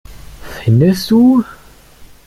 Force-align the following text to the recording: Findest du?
Findest 0.63 1.11
du? 1.11 1.43